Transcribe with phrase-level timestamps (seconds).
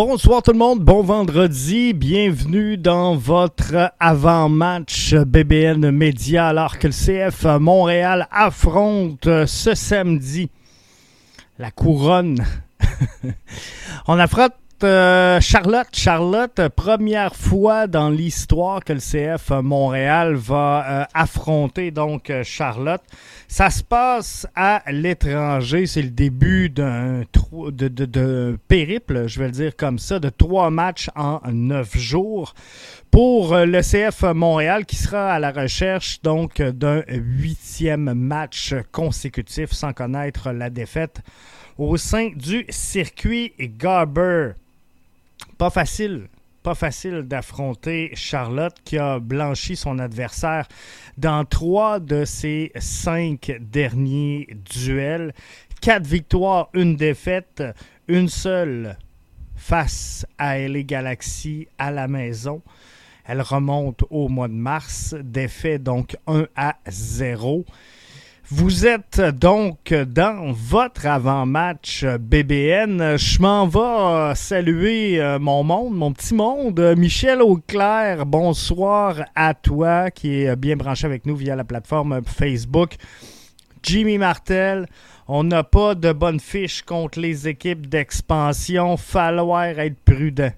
[0.00, 6.92] Bonsoir tout le monde, bon vendredi, bienvenue dans votre avant-match BBN Média alors que le
[6.92, 10.50] CF Montréal affronte ce samedi
[11.58, 12.44] la couronne.
[14.06, 14.52] On affronte
[14.84, 15.88] euh, Charlotte.
[15.92, 23.02] Charlotte, première fois dans l'histoire que le CF Montréal va euh, affronter donc euh, Charlotte.
[23.48, 25.86] Ça se passe à l'étranger.
[25.86, 27.24] C'est le début d'un
[28.68, 32.54] périple, je vais le dire comme ça, de trois matchs en neuf jours
[33.10, 39.92] pour le CF Montréal qui sera à la recherche donc d'un huitième match consécutif sans
[39.92, 41.20] connaître la défaite
[41.78, 44.52] au sein du circuit Garber.
[45.58, 46.28] Pas facile,
[46.62, 50.68] pas facile d'affronter Charlotte qui a blanchi son adversaire
[51.16, 55.34] dans trois de ses cinq derniers duels.
[55.80, 57.64] Quatre victoires, une défaite,
[58.06, 58.96] une seule
[59.56, 62.62] face à LA Galaxy à la maison.
[63.24, 67.64] Elle remonte au mois de mars, défait donc 1 à 0.
[68.50, 73.18] Vous êtes donc dans votre avant-match BBN.
[73.18, 76.80] Je m'en vais saluer euh, mon monde, mon petit monde.
[76.96, 82.94] Michel Auclair, bonsoir à toi qui est bien branché avec nous via la plateforme Facebook.
[83.82, 84.86] Jimmy Martel,
[85.26, 88.96] on n'a pas de bonne fiche contre les équipes d'expansion.
[88.96, 90.52] Falloir être prudent.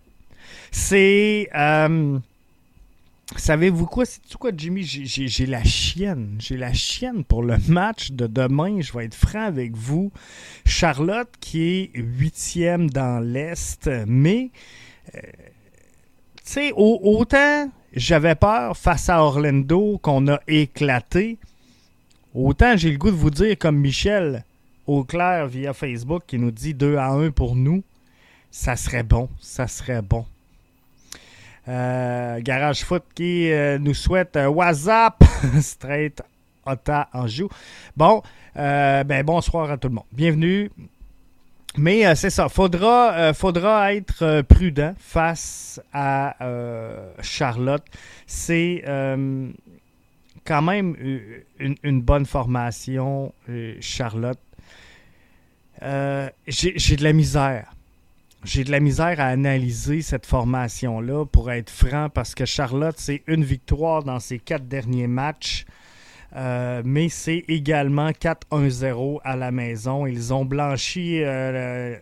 [0.70, 1.48] C'est...
[1.56, 2.20] Euh,
[3.36, 4.04] Savez-vous quoi?
[4.04, 4.82] C'est quoi, Jimmy?
[4.82, 6.36] J'ai la chienne.
[6.40, 8.80] J'ai la chienne pour le match de demain.
[8.80, 10.10] Je vais être franc avec vous.
[10.66, 14.50] Charlotte qui est huitième dans l'Est, mais
[15.14, 15.20] euh,
[16.36, 21.38] tu sais, autant j'avais peur face à Orlando qu'on a éclaté,
[22.34, 24.44] autant j'ai le goût de vous dire comme Michel
[24.86, 27.82] Auclair via Facebook qui nous dit 2 à 1 pour nous.
[28.50, 30.24] Ça serait bon, ça serait bon.
[31.68, 35.22] Euh, Garage Foot qui euh, nous souhaite euh, WhatsApp
[35.60, 36.22] straight
[36.64, 37.48] Ota joue.
[37.96, 38.22] Bon,
[38.54, 40.04] ben bonsoir à tout le monde.
[40.12, 40.70] Bienvenue.
[41.76, 46.36] Mais c'est ça, faudra, faudra être prudent face à
[47.22, 47.84] Charlotte.
[48.26, 48.82] C'est
[50.44, 50.96] quand même
[51.58, 53.32] une bonne formation,
[53.80, 54.40] Charlotte.
[55.80, 57.72] J'ai de la misère
[58.44, 63.22] j'ai de la misère à analyser cette formation-là, pour être franc, parce que Charlotte, c'est
[63.26, 65.66] une victoire dans ses quatre derniers matchs.
[66.36, 70.06] Euh, mais c'est également 4-1-0 à la maison.
[70.06, 71.96] Ils ont blanchi euh,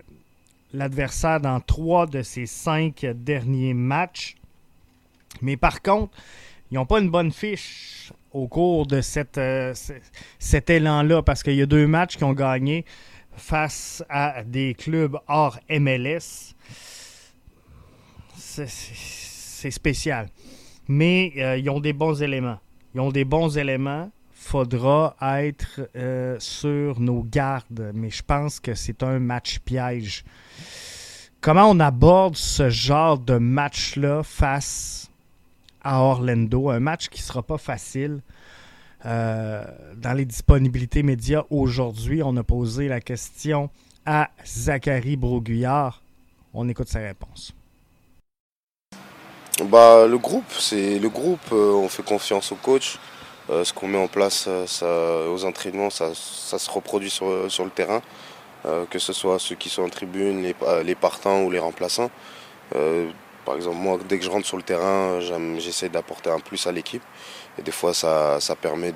[0.72, 4.36] l'adversaire dans trois de ses cinq derniers matchs.
[5.40, 6.16] Mais par contre,
[6.70, 9.00] ils n'ont pas une bonne fiche au cours de
[9.38, 9.74] euh,
[10.38, 12.84] cet élan-là parce qu'il y a deux matchs qui ont gagné
[13.38, 16.54] face à des clubs hors MLS,
[18.36, 20.28] c'est spécial.
[20.88, 22.58] Mais euh, ils ont des bons éléments.
[22.94, 24.10] Ils ont des bons éléments.
[24.32, 27.92] Faudra être euh, sur nos gardes.
[27.94, 30.24] Mais je pense que c'est un match piège.
[31.40, 35.10] Comment on aborde ce genre de match-là face
[35.82, 36.70] à Orlando?
[36.70, 38.22] Un match qui ne sera pas facile.
[39.06, 39.62] Euh,
[39.96, 43.70] dans les disponibilités médias aujourd'hui, on a posé la question
[44.04, 46.02] à Zachary Broguillard.
[46.52, 47.52] On écoute sa réponse.
[49.64, 51.40] Bah, le groupe, c'est le groupe.
[51.52, 52.98] Euh, on fait confiance au coach.
[53.50, 58.02] Euh, ce qu'on met en place aux entraînements, ça, se reproduit sur, le terrain.
[58.90, 60.54] que ce soit ceux qui sont en tribune, les,
[60.84, 62.10] les partants ou les remplaçants.
[63.44, 65.20] par exemple, moi, dès que je rentre sur le terrain,
[65.58, 67.02] j'essaie d'apporter un plus à l'équipe.
[67.58, 68.92] Et des fois, ça, permet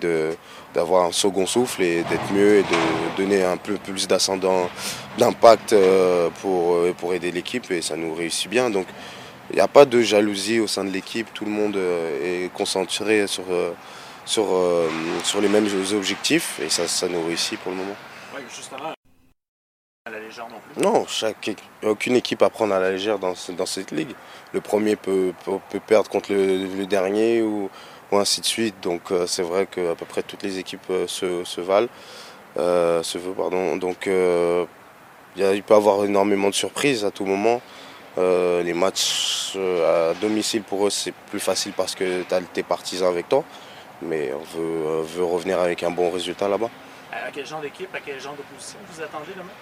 [0.75, 4.70] d'avoir un second souffle et d'être mieux et de donner un peu plus d'ascendant,
[5.19, 8.70] d'impact euh, pour, euh, pour aider l'équipe et ça nous réussit bien.
[8.70, 8.87] Donc,
[9.50, 11.26] il n'y a pas de jalousie au sein de l'équipe.
[11.35, 13.44] Tout le monde euh, est concentré sur,
[14.25, 14.47] sur,
[15.25, 17.97] sur les mêmes objectifs et ça, ça nous réussit pour le moment.
[18.55, 18.94] justement.
[20.05, 21.50] À la légère non plus Non, chaque,
[21.85, 24.15] aucune équipe à prendre à la légère dans, dans cette ligue.
[24.53, 27.70] Le premier peut, peut, perdre contre le dernier ou,
[28.20, 28.76] ainsi de suite.
[28.82, 31.88] Donc euh, c'est vrai qu'à peu près toutes les équipes euh, se, valent,
[32.59, 33.76] euh, se veut, pardon.
[33.76, 37.61] Donc il peut y avoir énormément de surprises à tout moment.
[38.17, 43.09] les matchs à domicile pour eux c'est plus facile parce que tu as tes partisans
[43.09, 43.44] avec toi.
[44.03, 46.70] Mais on veut, veut revenir avec un bon résultat là-bas.
[47.12, 49.53] À quel genre d'équipe, à quel genre d'opposition vous attendez demain?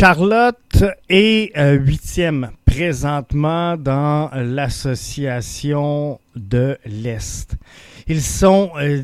[0.00, 7.56] Charlotte est euh, huitième présentement dans l'association de l'Est.
[8.06, 9.02] Ils sont euh,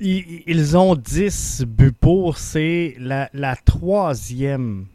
[0.00, 2.38] ils ont 10 buts pour.
[2.38, 4.86] C'est la, troisième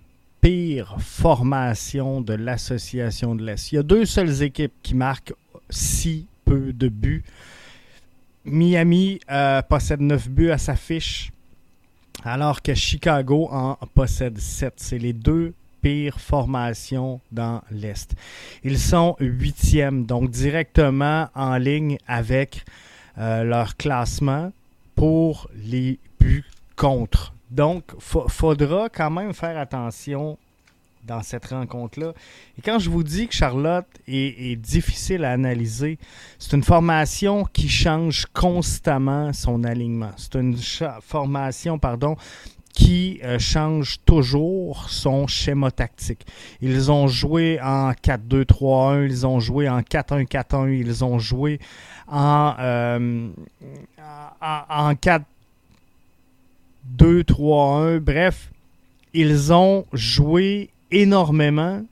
[0.41, 3.71] pire pires formations de l'association de l'Est.
[3.71, 5.33] Il y a deux seules équipes qui marquent
[5.69, 7.23] si peu de buts.
[8.43, 11.31] Miami euh, possède 9 buts à sa fiche,
[12.25, 14.73] alors que Chicago en possède 7.
[14.75, 18.15] C'est les deux pires formations dans l'Est.
[18.63, 22.65] Ils sont huitièmes, donc directement en ligne avec
[23.17, 24.51] euh, leur classement
[24.95, 26.45] pour les buts
[26.75, 27.33] contre.
[27.49, 30.37] Donc, faudra quand même faire attention
[31.03, 32.13] dans cette rencontre-là.
[32.57, 35.97] Et quand je vous dis que Charlotte est, difficile à analyser,
[36.37, 40.11] c'est une formation qui change constamment son alignement.
[40.17, 40.57] C'est une
[41.01, 42.15] formation, pardon,
[42.73, 46.25] qui euh, change toujours son schéma tactique.
[46.61, 51.59] Ils ont joué en 4-2-3-1, ils ont joué en 4-1-4-1, ils ont joué
[52.07, 53.29] en, euh,
[54.41, 55.25] en, en 4
[56.97, 57.99] 2-3-1.
[57.99, 58.51] Bref,
[59.13, 61.83] ils ont joué énormément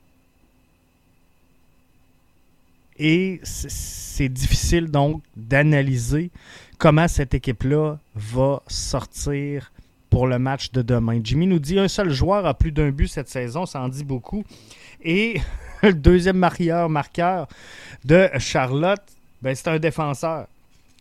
[2.98, 6.30] et c'est difficile donc d'analyser
[6.78, 9.70] comment cette équipe-là va sortir
[10.10, 11.20] pour le match de demain.
[11.22, 14.04] Jimmy nous dit un seul joueur a plus d'un but cette saison, ça en dit
[14.04, 14.44] beaucoup.
[15.02, 15.40] Et
[15.82, 17.48] le deuxième marqueur, marqueur
[18.04, 19.02] de Charlotte,
[19.42, 20.46] ben, c'est un défenseur.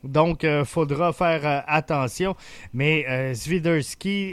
[0.04, 2.36] Donc, il euh, faudra faire euh, attention.
[2.74, 3.34] Mais euh,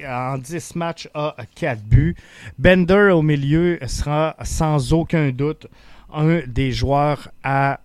[0.07, 2.17] en 10 matchs, a 4 buts.
[2.59, 5.67] Bender, au milieu, sera sans aucun doute
[6.13, 7.81] un des joueurs à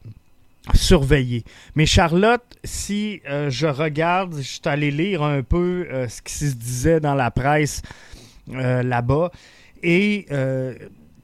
[0.73, 1.43] surveiller.
[1.75, 6.99] Mais Charlotte, si je regarde, je suis allé lire un peu ce qui se disait
[6.99, 7.81] dans la presse
[8.47, 9.31] là-bas.
[9.83, 10.25] Et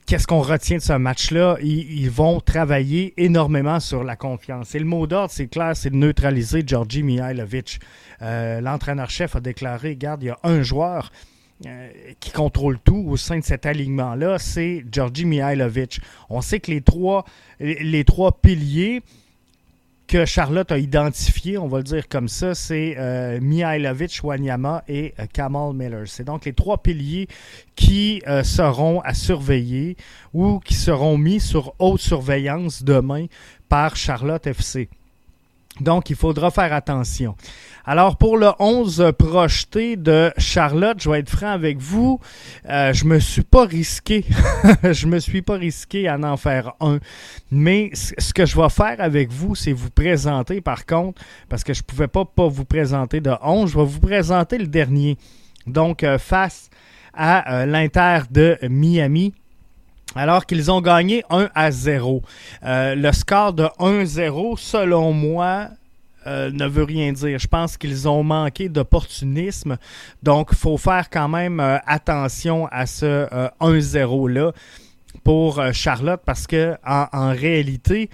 [0.06, 1.58] qu'est-ce qu'on retient de ce match-là?
[1.62, 4.76] Ils, vont travailler énormément sur la confiance.
[4.76, 7.80] Et le mot d'ordre, c'est clair, c'est de neutraliser Georgi Mihailovic.
[8.22, 11.12] Euh, l'entraîneur-chef a déclaré, regarde, il y a un joueur
[11.66, 11.90] euh,
[12.20, 16.00] qui contrôle tout au sein de cet alignement-là, c'est Georgi Mihailovic.
[16.30, 17.26] On sait que les trois,
[17.60, 19.02] les trois piliers
[20.08, 25.14] que Charlotte a identifié, on va le dire comme ça, c'est euh, Mihailovic, Wanyama et
[25.20, 26.04] euh, Kamal Miller.
[26.06, 27.28] C'est donc les trois piliers
[27.76, 29.98] qui euh, seront à surveiller
[30.34, 33.26] ou qui seront mis sur haute surveillance demain
[33.68, 34.90] par Charlotte FC.
[35.82, 37.36] Donc, il faudra faire attention.
[37.86, 42.20] Alors, pour le 11 projeté de Charlotte, je vais être franc avec vous,
[42.70, 44.26] euh, je me suis pas risqué.
[44.84, 47.00] je me suis pas risqué à en faire un.
[47.52, 51.74] Mais ce que je vais faire avec vous, c'est vous présenter, par contre, parce que
[51.74, 55.18] je pouvais pas, pas vous présenter de 11, je vais vous présenter le dernier.
[55.68, 56.70] Donc, euh, face
[57.14, 59.34] à euh, l'Inter de Miami
[60.16, 62.24] alors qu'ils ont gagné 1 à 0.
[62.64, 65.68] Euh, le score de 1-0, selon moi,
[66.26, 67.38] euh, ne veut rien dire.
[67.38, 69.78] Je pense qu'ils ont manqué d'opportunisme.
[70.24, 73.28] Donc, il faut faire quand même euh, attention à ce
[73.60, 74.54] 1-0-là
[75.24, 78.10] pour Charlotte parce que en, réalité,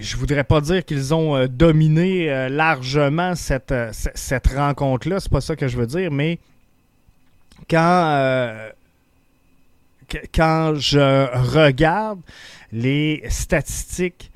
[0.00, 5.20] je voudrais pas dire qu'ils ont dominé largement cette, cette rencontre-là.
[5.20, 6.40] C'est pas ça que je veux dire, mais
[7.68, 8.72] quand
[10.34, 12.20] quand je regarde
[12.72, 14.30] les statistiques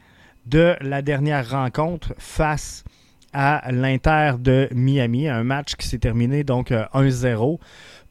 [0.46, 2.84] de la dernière rencontre face
[3.32, 7.56] à l'Inter de Miami, un match qui s'est terminé donc 1-0 euh,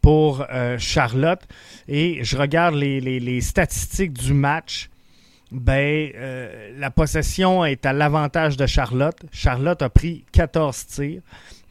[0.01, 1.41] pour euh, Charlotte.
[1.87, 4.89] Et je regarde les, statistiques du match.
[5.51, 9.17] Ben, euh, la possession est à l'avantage de Charlotte.
[9.31, 11.21] Charlotte a pris 14 tirs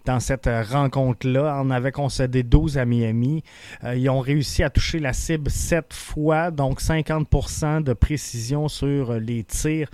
[0.05, 1.61] dans cette euh, rencontre-là.
[1.63, 3.43] On avait concédé 12 à Miami.
[3.85, 9.15] Euh, ils ont réussi à toucher la cible 7 fois, donc 50% de précision sur
[9.15, 9.89] les tirs.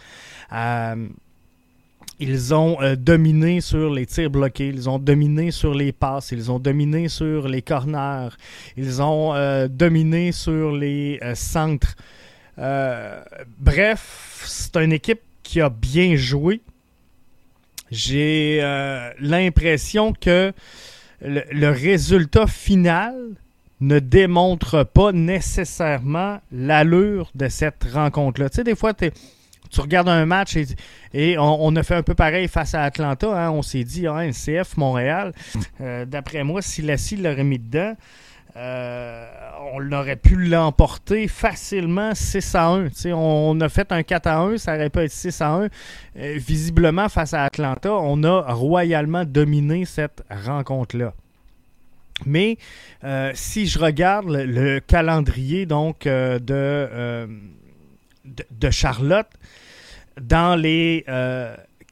[0.52, 1.08] Euh,
[2.20, 6.58] ils ont dominé sur les tirs bloqués, ils ont dominé sur les passes, ils ont
[6.58, 8.30] dominé sur les corners,
[8.76, 11.94] ils ont dominé sur les centres.
[12.56, 16.60] bref, c'est une équipe qui a bien joué,
[17.90, 20.52] j'ai euh, l'impression que
[21.20, 23.14] le, résultat final
[23.80, 28.50] ne démontre pas nécessairement l'allure de cette rencontre-là.
[28.50, 30.56] Tu sais, des fois, tu regardes un match
[31.14, 33.28] et, on, a fait un peu pareil face à Atlanta.
[33.28, 33.50] Hein.
[33.50, 35.32] on s'est dit, ah, NCF, Montréal,
[35.80, 37.94] euh, d'après moi, si Lassie l'aurait mis dedans,
[38.58, 39.24] euh,
[39.72, 42.88] on aurait pu l'emporter facilement 6 à 1.
[43.12, 45.62] on a fait un 4 à 1, ça aurait pu être 6 à 1.
[45.64, 45.68] Euh,
[46.16, 51.14] visiblement, face à Atlanta, on a royalement dominé cette rencontre-là.
[52.26, 52.58] Mais
[53.04, 57.28] euh, si je regarde le, calendrier donc de,
[58.24, 59.28] de, Charlotte,
[60.20, 61.04] dans les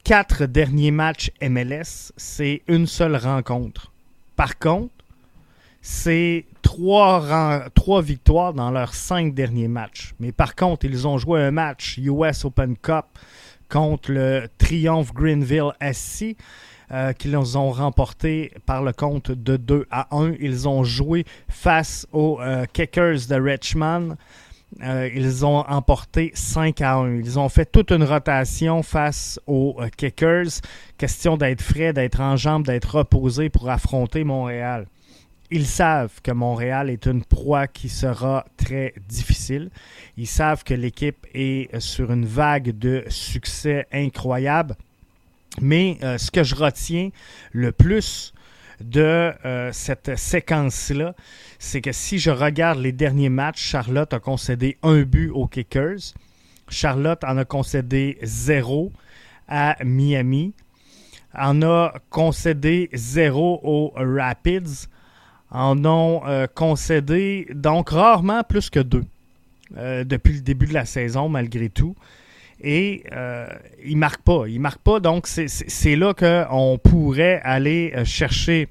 [0.03, 3.93] quatre derniers matchs MLS, c'est une seule rencontre.
[4.35, 4.96] Par contre,
[5.89, 10.13] c'est trois, victoires dans leurs cinq derniers matchs.
[10.19, 13.05] Mais par contre, ils ont joué un match US Open Cup
[13.69, 16.35] contre le Triumph Greenville SC.
[16.91, 20.35] Euh, qu'ils ont remporté par le compte de 2 à 1.
[20.39, 24.15] Ils ont joué face aux euh, Kickers de Richmond.
[24.83, 27.15] Euh, ils ont emporté 5 à 1.
[27.15, 30.61] Ils ont fait toute une rotation face aux Kickers.
[30.97, 34.85] Question d'être frais, d'être en jambes, d'être reposé pour affronter Montréal.
[35.49, 39.69] Ils savent que Montréal est une proie qui sera très difficile.
[40.17, 44.75] Ils savent que l'équipe est sur une vague de succès incroyable.
[45.61, 47.09] Mais euh, ce que je retiens
[47.53, 48.33] le plus
[48.81, 51.15] de euh, cette séquence-là,
[51.59, 56.13] c'est que si je regarde les derniers matchs, Charlotte a concédé un but aux Kickers.
[56.69, 58.91] Charlotte en a concédé zéro
[59.47, 60.53] à Miami.
[61.33, 64.87] En a concédé zéro aux Rapids.
[65.49, 69.05] En ont euh, concédé donc rarement plus que deux
[69.71, 71.93] depuis le début de la saison, malgré tout
[72.61, 73.47] et euh,
[73.85, 74.43] il marque pas.
[74.47, 78.67] Il marque pas, donc c'est là qu'on pourrait aller euh, chercher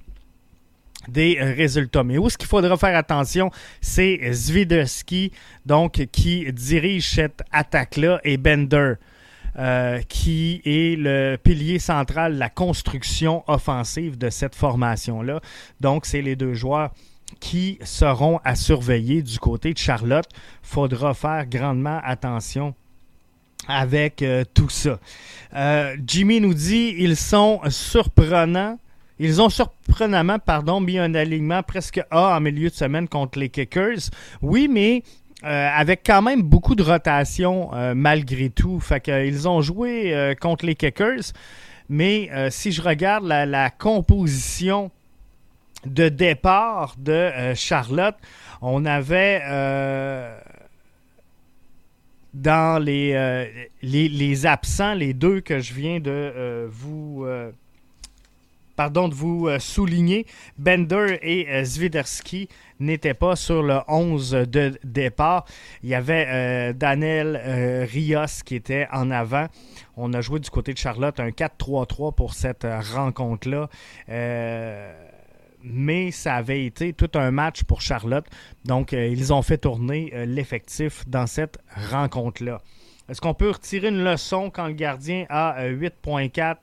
[1.08, 2.02] des résultats.
[2.02, 5.32] Mais où ce qu'il faudra faire attention, c'est Zviderski,
[5.64, 8.94] donc qui dirige cette attaque-là, et Bender,
[9.58, 15.40] euh, qui est le pilier central de la construction offensive de cette formation-là.
[15.80, 16.90] Donc, c'est les deux joueurs
[17.40, 20.28] qui seront à surveiller du côté de Charlotte.
[20.62, 22.74] faudra faire grandement attention
[23.68, 24.98] avec euh, tout ça.
[25.54, 28.78] Euh, Jimmy nous dit ils sont surprenants.
[29.18, 33.48] Ils ont surprenamment, pardon, mis un alignement presque A en milieu de semaine contre les
[33.48, 34.10] Kickers.
[34.42, 35.02] Oui, mais
[35.46, 38.80] euh, avec quand même beaucoup de rotation malgré tout.
[38.80, 41.32] Fait qu'ils ont joué contre les Kickers.
[41.88, 44.90] Mais si je regarde la, composition
[45.84, 48.16] de départ de Charlotte,
[48.60, 49.40] on avait
[52.36, 53.46] dans euh,
[53.82, 57.50] les, les, absents, les deux que je viens de euh, vous euh,
[58.76, 60.26] pardon de vous souligner,
[60.58, 65.46] Bender et Zviderski n'étaient pas sur le 11 de départ.
[65.82, 67.40] Il y avait Daniel
[67.90, 69.46] Rios qui était en avant.
[69.96, 73.68] On a joué du côté de Charlotte un 4-3-3 pour cette rencontre-là
[75.66, 78.26] mais ça avait été tout un match pour Charlotte.
[78.64, 81.58] Donc, euh, ils ont fait tourner euh, l'effectif dans cette
[81.90, 82.62] rencontre-là.
[83.08, 86.56] Est-ce qu'on peut retirer une leçon quand le gardien a 8.4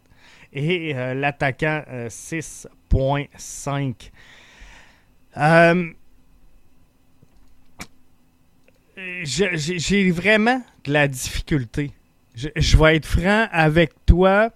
[0.56, 4.12] euh, et l'attaquant 6.5?
[9.24, 11.92] J'ai vraiment de la difficulté.
[12.36, 14.52] je vais être franc avec toi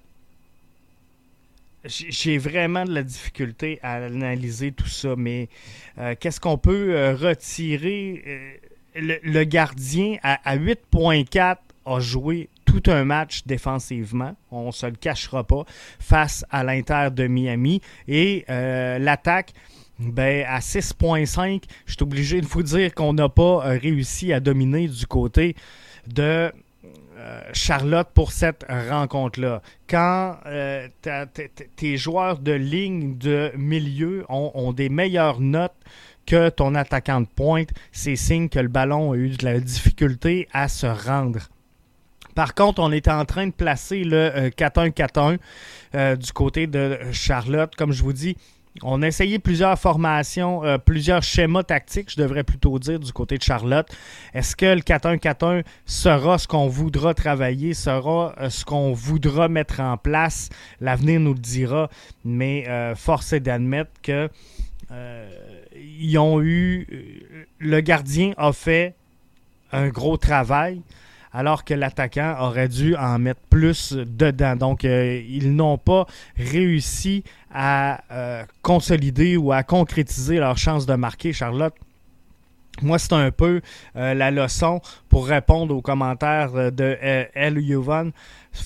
[1.87, 5.49] j'ai vraiment de la difficulté à analyser tout ça, mais
[5.97, 8.23] euh, qu'est-ce qu'on peut euh, retirer?
[8.27, 12.49] Euh, le, gardien à, 8.4 a joué
[12.81, 15.63] tout un match défensivement, on se le cachera pas,
[15.99, 17.81] face à l'Inter de Miami.
[18.07, 19.53] Et l'attaque,
[19.99, 24.87] ben, à 6.5, je suis obligé de vous dire qu'on n'a pas réussi à dominer
[24.87, 25.55] du côté
[26.07, 26.51] de
[27.17, 29.63] euh, Charlotte pour cette rencontre-là.
[29.89, 30.87] Quand euh,
[31.75, 35.73] tes joueurs de ligne de milieu ont, des meilleures notes
[36.27, 40.47] que ton attaquant de pointe, c'est signe que le ballon a eu de la difficulté
[40.53, 41.39] à se rendre.
[42.37, 45.39] Par contre, on est en train de placer le 4-1-4-1
[45.95, 47.75] euh, du côté de Charlotte.
[47.75, 48.37] Comme je vous dis,
[48.83, 53.39] on a essayé plusieurs formations, euh, plusieurs schémas tactiques, je devrais plutôt dire, du côté
[53.39, 53.87] de Charlotte.
[54.35, 59.79] Est-ce que le 4-1-4-1 sera ce qu'on voudra travailler, sera euh, ce qu'on voudra mettre
[59.79, 60.49] en place?
[60.79, 61.89] L'avenir nous le dira,
[62.23, 64.29] mais euh, force est d'admettre que
[65.75, 67.25] ils ont eu.
[67.57, 68.93] Le gardien a fait
[69.71, 70.83] un gros travail
[71.33, 74.55] alors que l'attaquant aurait dû en mettre plus dedans.
[74.55, 76.05] Donc, euh, ils n'ont pas
[76.37, 81.73] réussi à euh, consolider ou à concrétiser leur chance de marquer, Charlotte.
[82.81, 83.61] Moi, c'est un peu
[83.95, 86.97] euh, la leçon pour répondre aux commentaires de
[87.33, 88.11] El Yuvan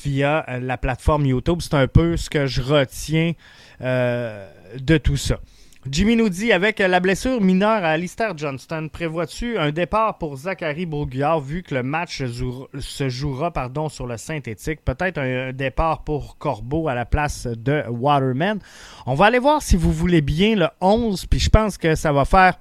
[0.03, 1.60] via la plateforme YouTube.
[1.62, 3.34] C'est un peu ce que je retiens
[3.80, 5.39] de tout ça.
[5.90, 10.86] Jimmy nous dit avec la blessure mineure à Alistair Johnston, prévois-tu un départ pour Zachary
[10.86, 14.86] Bourguillard vu que le match se jouera pardon, sur le synthétique?
[14.86, 18.60] Peut-être un départ pour Corbeau à la place de Waterman.
[19.08, 22.12] On va aller voir si vous voulez bien le 11, puis je pense que ça
[22.12, 22.60] va faire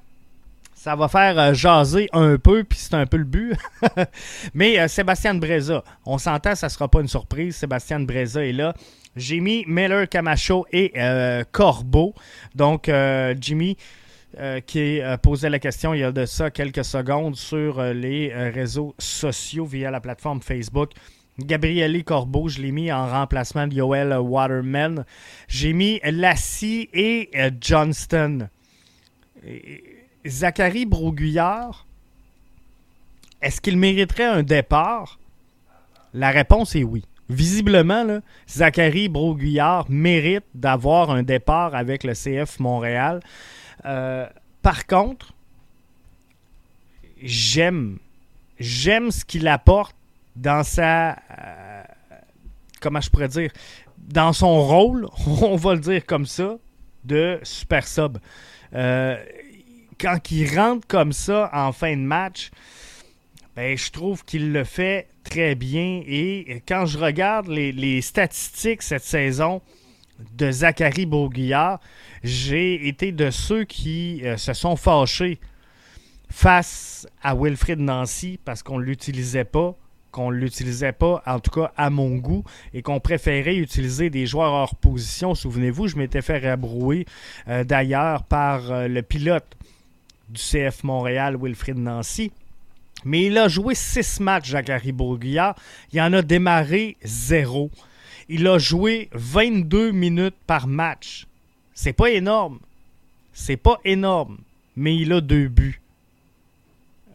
[0.72, 3.54] ça va faire euh, jaser un peu, puis c'est un peu le but.
[4.54, 7.54] Mais euh, Sébastien Breza, on s'entend, ça ne sera pas une surprise.
[7.54, 8.72] Sébastien Breza est là.
[9.16, 12.14] J'ai mis Miller, Camacho et euh, Corbeau.
[12.54, 12.90] Donc,
[13.40, 13.76] Jimmy,
[14.66, 19.66] qui posait la question il y a de ça quelques secondes sur les réseaux sociaux
[19.66, 20.92] via la plateforme Facebook.
[21.38, 25.04] Gabriele Corbeau, je l'ai mis en remplacement de Yoel Waterman.
[25.48, 28.48] J'ai mis Lassie et Johnston.
[30.26, 31.86] Zachary Broguillard,
[33.40, 35.18] est-ce qu'il mériterait un départ?
[36.12, 37.04] La réponse est oui.
[37.30, 43.20] Visiblement, Zachary Broguillard mérite d'avoir un départ avec le CF Montréal.
[43.84, 44.26] Euh,
[44.62, 45.32] par contre,
[47.22, 47.98] j'aime,
[48.58, 49.94] j'aime ce qu'il apporte
[50.34, 51.82] dans sa, euh,
[52.80, 53.52] comment je pourrais dire,
[53.96, 55.06] dans son rôle,
[55.40, 56.56] on va le dire comme ça,
[57.04, 58.18] de super sub.
[58.74, 59.16] Euh,
[60.00, 62.50] quand il rentre comme ça en fin de match,
[63.60, 66.02] ben, je trouve qu'il le fait très bien.
[66.06, 69.60] Et quand je regarde les, statistiques cette saison
[70.34, 71.78] de Zachary Bourguillard,
[72.24, 75.38] j'ai été de ceux qui euh, se sont fâchés
[76.30, 79.76] face à Wilfrid Nancy parce qu'on ne l'utilisait pas
[80.10, 82.42] qu'on ne l'utilisait pas, en tout cas à mon goût,
[82.74, 85.36] et qu'on préférait utiliser des joueurs hors position.
[85.36, 87.06] Souvenez-vous, je m'étais fait rabrouer
[87.46, 89.56] euh, d'ailleurs par euh, le pilote
[90.30, 92.32] du CF Montréal, Wilfrid Nancy.
[93.04, 95.54] Mais il a joué six matchs, Jacques-Harry Bourguillard.
[95.92, 97.70] Il en a démarré zéro.
[98.28, 101.26] Il a joué 22 minutes par match.
[101.74, 102.60] C'est pas énorme.
[103.32, 104.38] C'est pas énorme.
[104.76, 105.80] Mais il a deux buts.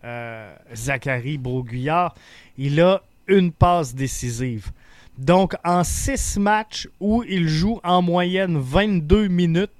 [0.06, 2.13] Euh, Zachary Broguillard,
[2.60, 4.72] il a une passe décisive.
[5.18, 9.72] Donc, en six matchs où il joue en moyenne 22 minutes,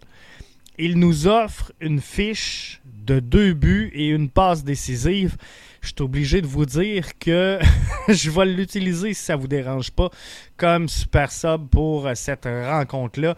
[0.79, 5.37] il nous offre une fiche de deux buts et une passe décisive.
[5.85, 7.59] Je suis obligé de vous dire que
[8.07, 10.09] je vais l'utiliser si ça vous dérange pas
[10.57, 13.35] comme super sub pour cette rencontre-là.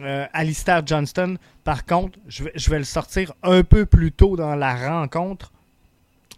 [0.00, 4.74] Euh, Alistair Johnston, par contre, je vais, le sortir un peu plus tôt dans la
[4.74, 5.52] rencontre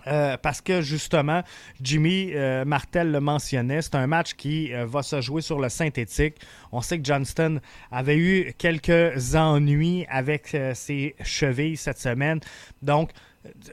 [0.07, 1.43] euh, parce que justement,
[1.81, 5.69] Jimmy euh, Martel le mentionnait, c'est un match qui euh, va se jouer sur le
[5.69, 6.37] synthétique.
[6.73, 12.41] On sait que Johnston avait eu quelques ennuis avec ses chevilles cette semaine.
[12.83, 13.11] Donc,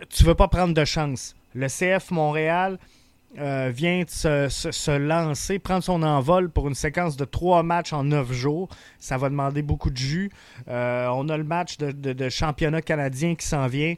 [0.10, 1.36] tu ne veux pas prendre de chance.
[1.54, 2.78] Le CF Montréal
[3.34, 4.10] vient de
[4.50, 8.68] se, lancer, prendre son envol pour une séquence de trois matchs en neuf jours.
[9.00, 10.32] Ça va demander beaucoup de jus.
[10.68, 13.96] on a le match de championnat canadien qui s'en vient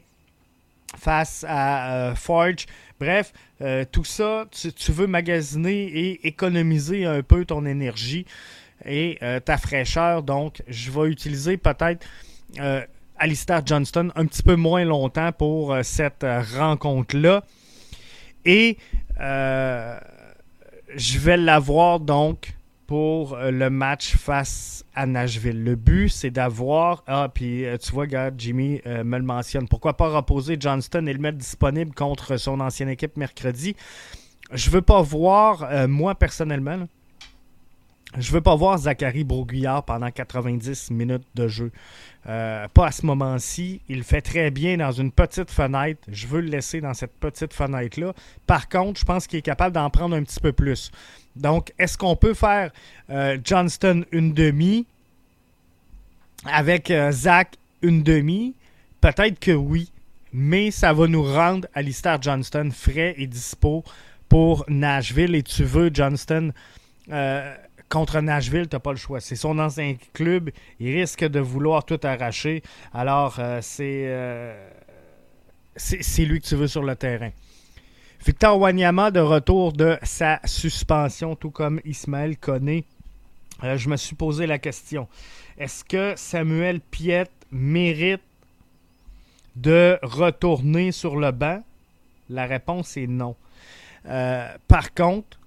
[0.96, 2.66] face à euh, Forge.
[3.00, 8.26] Bref, euh, tout ça, tu, veux magasiner et économiser un peu ton énergie
[8.84, 10.22] et euh, ta fraîcheur.
[10.22, 12.06] Donc, je vais utiliser peut-être
[13.18, 17.42] Alistair Johnston un petit peu moins longtemps pour cette rencontre-là.
[18.44, 18.76] Et
[20.96, 22.54] je vais l'avoir donc
[22.86, 25.62] pour euh, le match face à Nashville.
[25.64, 27.02] Le but, c'est d'avoir.
[27.06, 29.68] Ah, puis euh, tu vois, regarde, Jimmy euh, me le mentionne.
[29.68, 33.76] Pourquoi pas reposer Johnston et le mettre disponible contre son ancienne équipe mercredi?
[34.52, 36.86] Je veux pas voir, moi personnellement,
[38.16, 41.72] je veux pas voir Zachary Broguillard pendant 90 minutes de jeu.
[42.24, 43.80] pas à ce moment-ci.
[43.88, 46.00] Il fait très bien dans une petite fenêtre.
[46.08, 48.12] Je veux le laisser dans cette petite fenêtre-là.
[48.46, 50.90] Par contre, je pense qu'il est capable d'en prendre un petit peu plus.
[51.36, 52.70] Donc, est-ce qu'on peut faire
[53.10, 54.86] euh, Johnston une demi
[56.44, 58.54] avec euh, Zach une demi?
[59.00, 59.90] Peut-être que oui,
[60.32, 63.84] mais ça va nous rendre Alistair Johnston frais et dispo
[64.28, 65.34] pour Nashville.
[65.34, 66.52] Et tu veux Johnston
[67.10, 67.54] euh,
[67.88, 69.20] contre Nashville, tu n'as pas le choix.
[69.20, 70.50] C'est son ancien club.
[70.80, 72.62] Il risque de vouloir tout arracher.
[72.92, 74.10] Alors, c'est
[75.76, 77.30] c'est lui que tu veux sur le terrain.
[78.24, 82.84] Victor Wanyama de retour de sa suspension, tout comme Ismaël Koné.
[83.62, 85.08] Euh, je me suis posé la question.
[85.58, 88.22] Est-ce que Samuel Piet mérite
[89.56, 91.62] de retourner sur le banc?
[92.30, 93.36] La réponse est non.
[94.06, 95.38] Euh, par contre,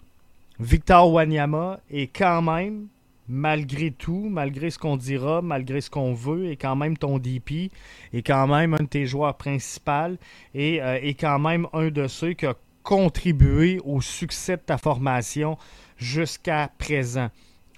[0.59, 2.87] Victor Wanyama est quand même,
[3.27, 7.71] malgré tout, malgré ce qu'on dira, malgré ce qu'on veut, est quand même ton DP,
[8.11, 10.17] est quand même un de tes joueurs principaux
[10.55, 14.79] et euh, est quand même un de ceux qui a contribuer au succès de ta
[14.79, 15.57] formation
[15.97, 17.29] jusqu'à présent.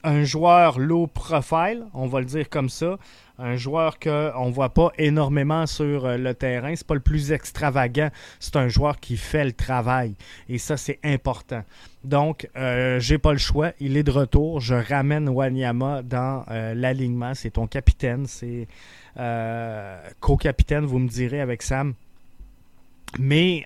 [0.04, 2.98] Un joueur low profile, on va le dire comme ça,
[3.40, 6.76] un joueur qu'on ne voit pas énormément sur euh, le terrain.
[6.76, 8.10] C'est pas le plus extravagant.
[8.40, 10.16] C'est un joueur qui fait le travail.
[10.50, 11.64] Et ça, c'est important.
[12.04, 13.72] Donc, euh, j'ai pas le choix.
[13.80, 14.60] Il est de retour.
[14.60, 17.34] Je ramène Wanyama dans euh, l'alignement.
[17.34, 18.26] C'est ton capitaine.
[18.28, 18.68] C'est
[20.22, 21.94] co-capitaine, vous me direz, avec Sam.
[23.18, 23.66] Mais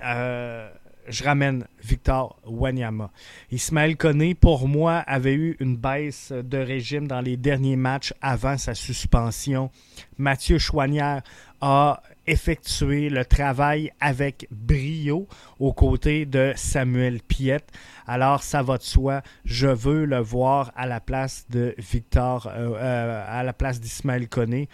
[1.08, 3.12] je ramène Victor Wanyama.
[3.52, 8.58] Ismaël Koné, pour moi, avait eu une baisse de régime dans les derniers matchs avant
[8.58, 9.70] sa suspension.
[10.18, 11.22] Mathieu Chouanière
[11.62, 15.28] a effectué le travail avec brio
[15.60, 17.70] aux côtés de Samuel Piette.
[18.08, 19.22] Alors, ça va de soi.
[19.46, 24.28] Je veux le voir à la place de Victor, euh, euh, à la place d'Ismaël
[24.28, 24.70] Koné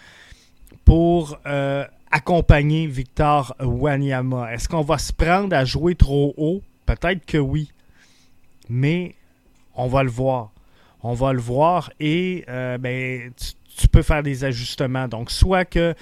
[0.86, 4.54] pour euh, accompagner Victor Wanyama.
[4.54, 6.62] Est-ce qu'on va se prendre à jouer trop haut?
[6.86, 7.72] Peut-être que oui.
[8.70, 9.16] Mais
[9.76, 10.52] on va le voir.
[11.02, 15.08] On va le voir et ben, tu, tu peux faire des ajustements.
[15.08, 15.96] Donc, soit que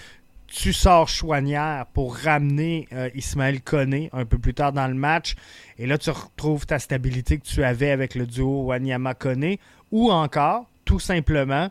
[0.48, 5.36] tu sors Chouanière pour ramener euh, Ismaël Koné un peu plus tard dans le match.
[5.78, 9.60] Et là, tu retrouves ta stabilité que tu avais avec le duo Wanyama-Koné.
[9.92, 11.70] Ou encore, tout simplement,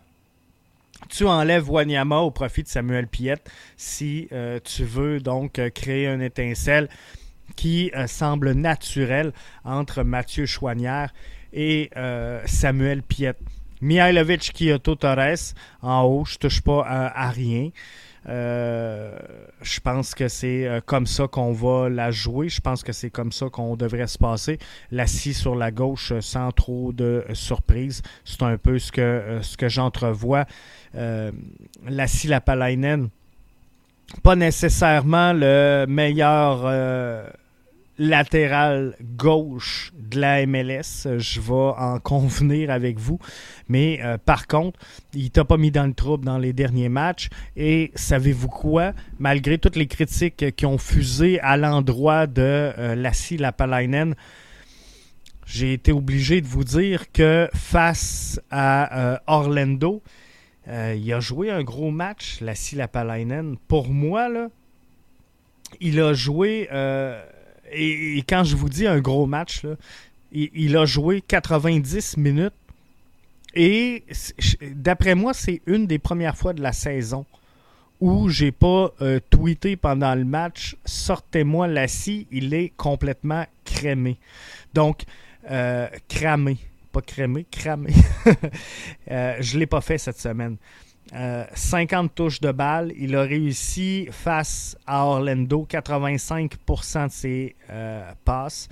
[1.08, 6.06] tu enlèves Wanyama au profit de Samuel Piette si euh, tu veux donc euh, créer
[6.06, 6.88] une étincelle
[7.54, 9.32] qui semble naturelle
[9.64, 11.14] entre Mathieu Chouanière
[11.52, 11.90] et
[12.44, 13.38] Samuel Piette.
[13.80, 17.70] Mihailovic Kyoto Torres en haut, je touche pas à rien.
[18.28, 19.16] Euh,
[19.62, 22.48] je pense que c'est euh, comme ça qu'on va la jouer.
[22.48, 24.58] Je pense que c'est comme ça qu'on devrait se passer.
[24.90, 28.02] La scie sur la gauche euh, sans trop de surprise.
[28.24, 30.46] C'est un peu ce que, ce que j'entrevois.
[30.94, 33.08] la scie Lapalainen,
[34.22, 36.64] pas nécessairement le meilleur
[37.98, 41.18] latéral gauche de la MLS.
[41.18, 43.18] Je vais en convenir avec vous.
[43.68, 44.78] Mais euh, par contre,
[45.14, 47.28] il t'a pas mis dans le trouble dans les derniers matchs.
[47.56, 48.92] Et savez-vous quoi?
[49.18, 54.14] Malgré toutes les critiques qui ont fusé à l'endroit de euh, Lassie Lapalainen,
[55.46, 60.02] j'ai été obligé de vous dire que face à euh, Orlando,
[60.68, 63.56] il a joué un gros match, Lassie Lapalainen.
[63.68, 64.48] Pour moi, là,
[65.80, 66.68] il a joué
[67.72, 69.62] et, quand je vous dis un gros match,
[70.32, 72.52] il, a joué 90 minutes.
[73.54, 74.04] Et
[74.74, 77.24] d'après moi, c'est une des premières fois de la saison
[78.00, 84.18] où j'ai pas euh, tweeté pendant le match Sortez-moi la scie, il est complètement crémé.
[84.74, 85.04] Donc,
[85.50, 86.58] euh, cramé.
[86.92, 87.92] Pas crémé, cramé.
[89.10, 90.56] euh, je ne l'ai pas fait cette semaine.
[91.12, 92.92] 50 euh, touches de balle.
[92.96, 98.68] Il a réussi face à Orlando 85% de ses euh, passes.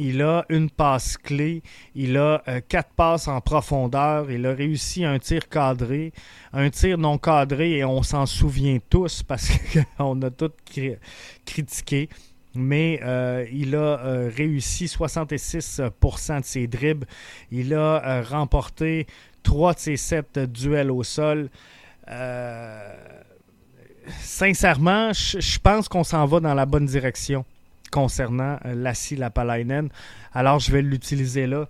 [0.00, 1.62] Il a une passe clé.
[1.94, 4.30] Il a euh, quatre passes en profondeur.
[4.30, 6.12] Il a réussi un tir cadré,
[6.52, 9.50] un tir non cadré, et on s'en souvient tous parce
[9.98, 10.52] qu'on a tous
[11.44, 12.08] critiqué.
[12.54, 12.98] Mais
[13.52, 13.96] il a
[14.34, 17.06] réussi 66% de ses dribbles.
[17.52, 19.06] Il a remporté
[19.48, 21.48] trois de ses sept duels au sol.
[22.10, 22.92] Euh,
[24.20, 27.46] sincèrement, je pense qu'on s'en va dans la bonne direction
[27.90, 29.88] concernant euh, Lassie Lapalainen.
[30.34, 31.66] Alors, je vais l'utiliser là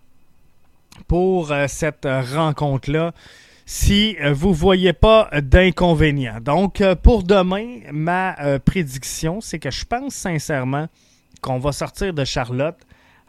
[1.07, 3.13] pour euh, cette rencontre-là
[3.65, 6.41] si vous ne voyez pas d'inconvénient.
[6.41, 10.89] Donc, pour demain, ma prédiction, c'est que je pense sincèrement
[11.43, 12.79] qu'on va sortir de Charlotte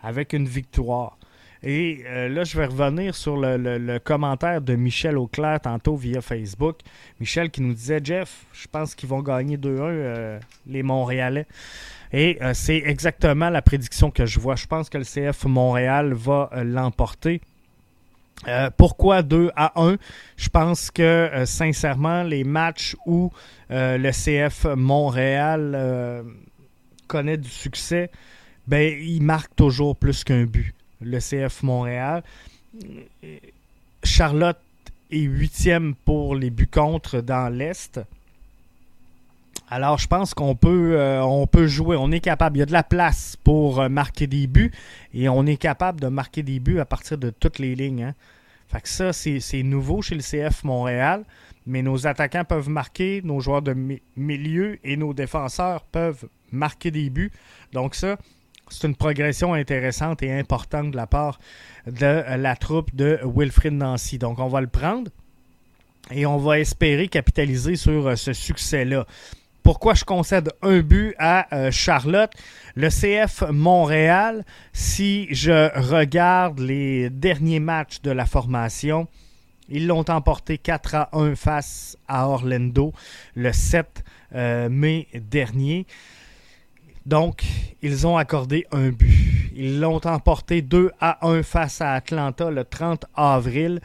[0.01, 1.18] avec une victoire.
[1.61, 6.77] Et euh, là, je vais revenir sur le, commentaire de Michel Auclair tantôt via Facebook.
[7.19, 11.47] Michel qui nous disait Jeff, je pense qu'ils vont gagner 2-1 euh, les Montréalais.
[12.13, 14.55] Et euh, c'est exactement la prédiction que je vois.
[14.55, 17.41] Je pense que le CF Montréal va l'emporter.
[18.77, 19.97] pourquoi 2 à 1
[20.37, 23.31] Je pense que sincèrement, les matchs où
[23.69, 26.23] le CF Montréal
[27.07, 28.09] connaît du succès,
[28.65, 32.23] ben, il marque toujours plus qu'un but le CF Montréal.
[34.03, 34.59] Charlotte
[35.11, 37.99] est huitième pour les buts contre dans l'Est.
[39.71, 41.95] Alors, je pense qu'on peut, euh, peut jouer.
[41.95, 42.57] On est capable.
[42.57, 44.71] Il y a de la place pour euh, marquer des buts
[45.13, 48.03] et on est capable de marquer des buts à partir de toutes les lignes.
[48.03, 48.15] Hein.
[48.67, 51.23] Fait que ça, c'est nouveau chez le CF Montréal.
[51.67, 53.75] Mais nos attaquants peuvent marquer, nos joueurs de
[54.15, 57.31] milieu et nos défenseurs peuvent marquer des buts.
[57.73, 58.17] Donc, ça,
[58.69, 61.39] c'est une progression intéressante et importante de la part
[61.87, 64.17] de la troupe de Wilfrid Nancy.
[64.17, 65.11] Donc, on va le prendre
[66.11, 69.05] et on va espérer capitaliser sur euh, ce succès-là.
[69.63, 72.31] Pourquoi je concède un but à euh, Charlotte?
[72.75, 79.07] Le CF Montréal, si je regarde les derniers matchs de la formation,
[79.67, 82.93] ils l'ont emporté 4 à 1 face à Orlando
[83.35, 84.03] le 7
[84.33, 85.85] euh, mai dernier.
[87.09, 87.43] Donc,
[87.81, 89.51] ils ont accordé un but.
[89.55, 93.81] Ils l'ont emporté 2 à 1 face à Atlanta le 30 avril.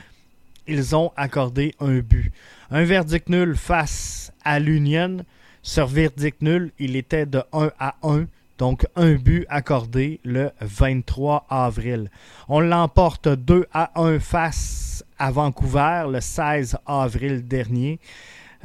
[0.67, 2.31] Ils ont accordé un but.
[2.71, 5.25] Un verdict nul face à l'Union.
[5.63, 8.27] Sur verdict nul, il était de 1 à 1.
[8.59, 12.11] Donc, un but accordé le 23 avril.
[12.51, 18.01] On l'emporte 2 à 1 face à Vancouver le 16 avril dernier.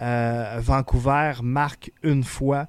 [0.01, 2.67] Euh, Vancouver marque une fois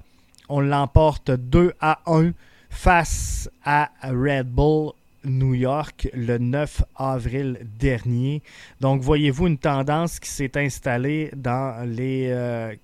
[0.53, 2.33] On l'emporte 2 à 1
[2.69, 4.91] face à Red Bull
[5.23, 8.41] New York le 9 avril dernier.
[8.81, 12.75] Donc, voyez-vous une tendance qui s'est installée dans les, euh,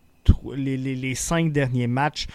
[1.16, 2.28] cinq derniers matchs,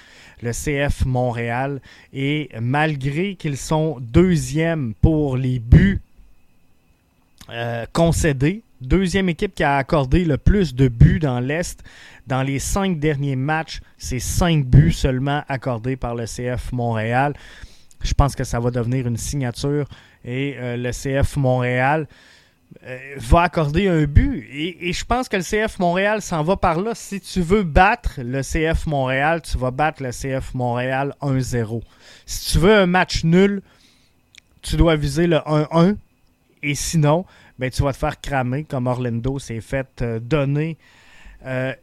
[0.42, 1.80] le CF Montréal.
[2.12, 6.02] Et malgré qu'ils sont deuxièmes pour les buts
[7.48, 11.82] euh, concédés, deuxième équipe qui a accordé le plus de buts dans l'Est,
[12.26, 17.34] dans les cinq derniers matchs, c'est cinq buts seulement accordés par le CF Montréal.
[18.02, 19.86] Je pense que ça va devenir une signature
[20.24, 22.06] et euh, le CF Montréal
[22.84, 24.46] euh, va accorder un but.
[24.50, 26.94] Et, je pense que le CF Montréal s'en va par là.
[26.94, 31.82] Si tu veux battre le CF Montréal, tu vas battre le CF Montréal 1-0.
[32.26, 33.62] Si tu veux un match nul,
[34.62, 35.96] tu dois viser le 1-1.
[36.62, 37.24] Et sinon,
[37.62, 40.76] ben, tu vas te faire cramer comme Orlando s'est fait euh, donner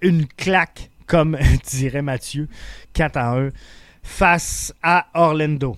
[0.01, 1.37] une claque, comme
[1.69, 2.49] dirait Mathieu,
[2.91, 3.49] 4 1
[4.03, 5.77] face à Orlando.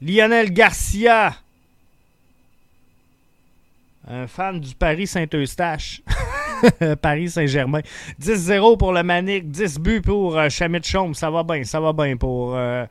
[0.00, 1.36] Lionel Garcia,
[4.08, 6.02] un fan du Paris Saint-Eustache.
[7.02, 7.80] Paris Saint-Germain.
[8.20, 10.80] 10-0 pour le Manic, 10 buts pour euh, Chamit.
[11.14, 12.84] Ça va bien, ça va bien pour euh,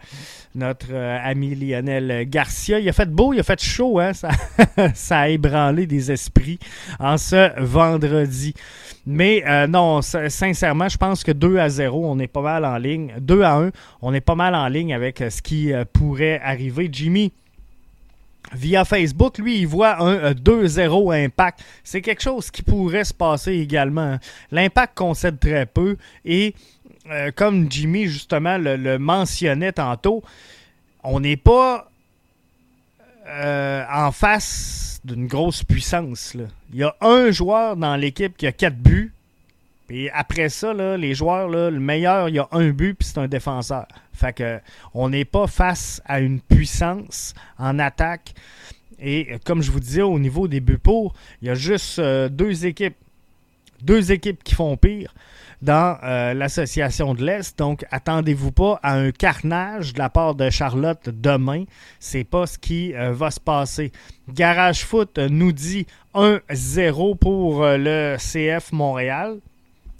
[0.55, 2.79] notre euh, ami Lionel Garcia.
[2.79, 3.99] Il a fait beau, il a fait chaud.
[3.99, 4.13] Hein?
[4.13, 4.29] Ça,
[4.93, 6.59] ça a ébranlé des esprits
[6.99, 8.53] en ce vendredi.
[9.05, 12.77] Mais euh, non, sincèrement, je pense que 2 à 0, on est pas mal en
[12.77, 13.13] ligne.
[13.19, 16.89] 2 à 1, on est pas mal en ligne avec ce qui pourrait arriver.
[16.91, 17.33] Jimmy,
[18.53, 21.63] via Facebook, lui, il voit un 2-0 impact.
[21.83, 24.17] C'est quelque chose qui pourrait se passer également.
[24.51, 26.53] L'impact concède très peu et
[27.35, 30.23] comme Jimmy justement le, mentionnait tantôt,
[31.03, 31.89] on n'est pas
[33.27, 36.35] en face d'une grosse puissance.
[36.73, 39.13] Il y a un joueur dans l'équipe qui a quatre buts.
[39.93, 43.27] Et après ça, les joueurs, le meilleur, il y a un but, puis c'est un
[43.27, 43.87] défenseur.
[44.13, 44.59] Fait que
[44.93, 48.33] on n'est pas face à une puissance en attaque.
[48.99, 52.29] Et comme je vous disais, au niveau des buts pour, il y a juste euh,
[52.29, 52.95] deux équipes.
[53.81, 55.13] Deux équipes qui font pire
[55.61, 57.57] dans euh, l'association de l'Est.
[57.57, 61.65] Donc, attendez-vous pas à un carnage de la part de Charlotte demain.
[61.99, 63.91] C'est pas ce qui euh, va se passer.
[64.29, 69.39] Garage Foot nous dit 1-0 pour euh, le CF Montréal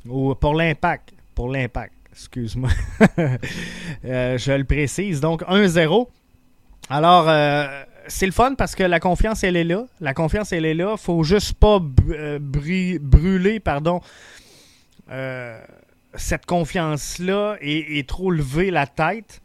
[0.07, 1.13] ou pour l'Impact.
[1.35, 2.69] Pour l'Impact, excuse-moi.
[4.03, 5.21] je le précise.
[5.21, 6.07] Donc, 1-0.
[6.89, 7.27] Alors,
[8.07, 9.85] c'est le fun parce que la confiance, elle est là.
[9.99, 10.97] La confiance, elle est là.
[10.97, 14.01] faut juste pas brûler, pardon,
[15.09, 15.59] euh,
[16.15, 19.41] cette confiance-là et, trop lever la tête.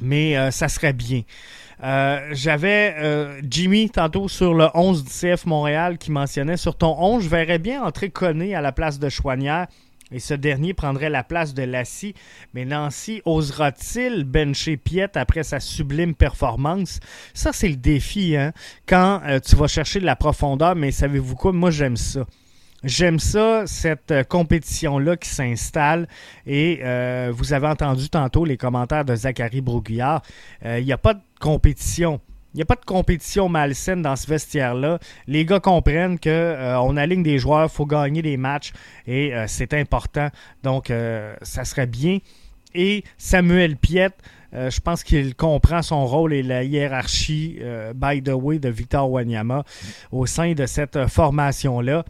[0.00, 1.22] Mais euh, ça serait bien.
[1.82, 7.24] Euh, j'avais Jimmy tantôt sur le 11 du CF Montréal qui mentionnait sur ton 11,
[7.24, 9.66] je verrais bien entrer Conné à la place de Chouanière
[10.12, 12.14] et ce dernier prendrait la place de Lassie.
[12.54, 17.00] Mais Nancy osera-t-il bencher Piette après sa sublime performance?
[17.34, 18.52] Ça, c'est le défi, hein?
[18.86, 21.52] Quand tu vas chercher de la profondeur, mais savez-vous quoi?
[21.52, 22.24] Moi, j'aime ça.
[22.84, 26.06] J'aime ça, cette euh, compétition-là qui s'installe.
[26.46, 30.22] Et euh, vous avez entendu tantôt les commentaires de Zachary Broguillard.
[30.64, 32.20] Euh, il n'y a pas de compétition.
[32.54, 34.98] Il n'y a pas de compétition malsaine dans ce vestiaire-là.
[35.26, 38.72] Les gars comprennent qu'on aligne des joueurs, il faut gagner des matchs
[39.06, 40.28] et c'est important.
[40.62, 40.90] Donc,
[41.42, 42.18] ça serait bien.
[42.74, 44.16] Et Samuel Piette,
[44.52, 47.58] je pense qu'il comprend son rôle et la hiérarchie,
[47.94, 49.64] by the way, de Victor Wanyama
[50.10, 52.06] au sein de cette formation-là.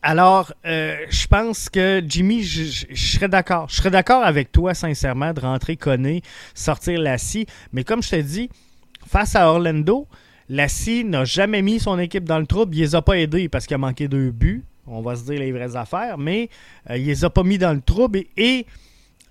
[0.00, 3.68] Alors, euh, je pense que Jimmy, je, serais d'accord.
[3.68, 6.22] Je serais d'accord avec toi, sincèrement, de rentrer Conné,
[6.54, 7.46] sortir Lassie.
[7.72, 8.50] Mais comme je te dis,
[9.06, 10.08] face à Orlando,
[10.48, 12.74] Lassie n'a jamais mis son équipe dans le trouble.
[12.74, 14.64] Il les a pas aidés parce qu'il a manqué deux buts.
[14.86, 16.18] On va se dire les vraies affaires.
[16.18, 16.48] Mais
[16.90, 18.24] euh, il les a pas mis dans le trouble.
[18.36, 18.66] et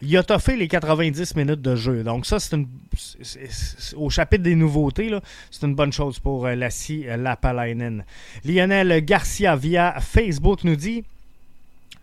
[0.02, 2.04] il a toffé les 90 minutes de jeu.
[2.04, 2.58] Donc ça, c'est
[3.96, 5.12] au chapitre des nouveautés,
[5.50, 8.04] c'est une bonne chose pour euh, Lassie euh, Lapalainen.
[8.44, 11.04] Lionel Garcia via Facebook nous dit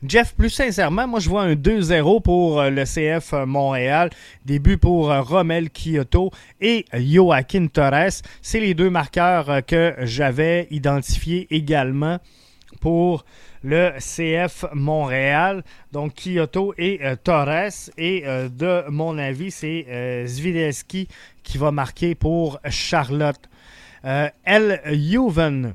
[0.07, 4.11] Jeff, plus sincèrement, moi je vois un 2-0 pour euh, le CF Montréal.
[4.47, 6.31] Début pour Romel Kyoto
[6.61, 8.23] et Joaquin Torres.
[8.41, 12.19] C'est les deux marqueurs que j'avais identifiés également
[12.79, 13.25] pour
[13.63, 15.63] le CF Montréal.
[15.93, 17.91] Donc Kyoto et euh, Torres.
[17.97, 20.27] Et euh, de mon avis, c'est euh,
[21.43, 23.49] qui va marquer pour Charlotte.
[24.45, 25.75] El Juven,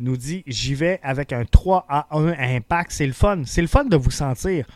[0.00, 2.90] nous dit J'y vais avec un 3 à 1 impact.
[2.92, 3.42] C'est le fun.
[3.44, 4.66] C'est le fun de vous sentir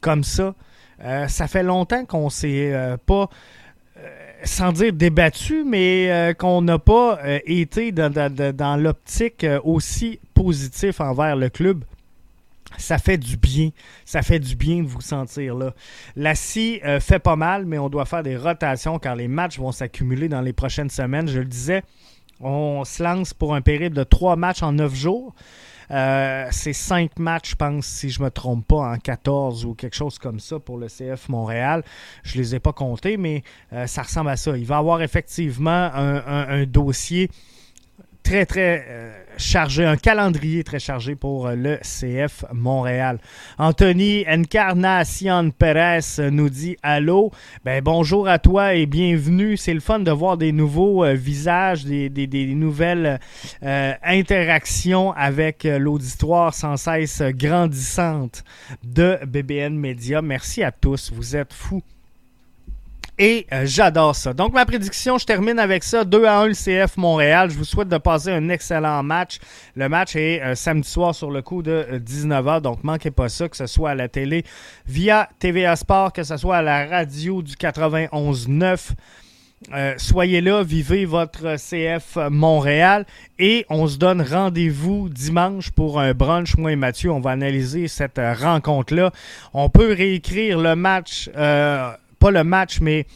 [0.00, 0.54] comme ça.
[1.28, 3.30] ça fait longtemps qu'on ne s'est pas
[4.44, 11.00] sans dire débattu, mais euh, qu'on n'a pas euh, été dans, l'optique euh, aussi positif
[11.00, 11.84] envers le club.
[12.76, 13.70] ça fait du bien.
[14.04, 15.74] Ça fait du bien de vous sentir là.
[16.16, 19.72] La scie fait pas mal, mais on doit faire des rotations car les matchs vont
[19.72, 21.28] s'accumuler dans les prochaines semaines.
[21.28, 21.82] Je le disais,
[22.40, 25.34] on se lance pour un périple de trois matchs en neuf jours.
[25.90, 29.96] Euh, c'est cinq matchs, je pense, si je me trompe pas, en 14 ou quelque
[29.96, 31.82] chose comme ça pour le CF Montréal.
[32.22, 34.56] Je les ai pas comptés, mais euh, ça ressemble à ça.
[34.56, 37.30] Il va avoir effectivement un dossier
[38.28, 43.20] très, très euh, chargé, un calendrier très chargé pour euh, le CF Montréal.
[43.56, 47.30] Anthony Encarnacion Perez nous dit Allô,
[47.64, 49.56] ben bonjour à toi et bienvenue.
[49.56, 53.18] C'est le fun de voir des nouveaux euh, visages, des, nouvelles
[53.62, 58.44] interactions avec l'auditoire sans cesse grandissante
[58.84, 60.20] de BBN Media.
[60.20, 61.82] Merci à tous, vous êtes fous.
[63.20, 64.32] Et euh, j'adore ça.
[64.32, 66.04] Donc, ma prédiction, je termine avec ça.
[66.04, 67.50] 2 à 1 le CF Montréal.
[67.50, 69.38] Je vous souhaite de passer un excellent match.
[69.74, 72.58] Le match est euh, samedi soir sur le coup de 19h.
[72.58, 74.44] Euh, donc, manquez pas ça, que ce soit à la télé
[74.86, 78.90] via TVA Sport, que ce soit à la radio du 91.9.
[79.98, 83.04] soyez là, vivez votre CF Montréal
[83.40, 86.56] et on se donne rendez-vous dimanche pour un brunch.
[86.56, 89.10] Moi et Mathieu, on va analyser cette rencontre-là.
[89.54, 91.28] On peut réécrire le match
[92.18, 93.06] pas le match, mais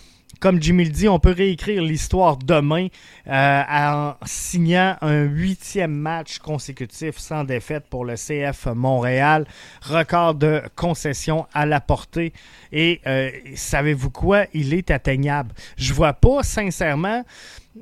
[0.43, 2.89] comme Jimmy le dit, on peut réécrire l'histoire demain
[3.29, 9.47] euh, en signant un huitième match consécutif sans défaite pour le CF Montréal.
[9.83, 12.33] Record de concession à la portée.
[12.73, 14.47] Et euh, savez-vous quoi?
[14.53, 15.55] Il est atteignable.
[15.77, 17.25] Je vois pas, sincèrement,